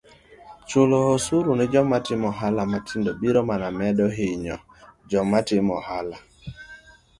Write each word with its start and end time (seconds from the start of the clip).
chulo 0.67 0.97
osuru 1.13 1.51
ne 1.55 1.65
joma 1.73 1.97
timo 2.05 2.27
ohala 2.33 2.63
matin 2.71 3.03
biro 3.19 3.41
medo 3.49 3.69
mana 3.79 4.05
hinyo 4.17 4.55
joma 5.09 5.39
timo 5.49 5.71
ohala 5.81 6.17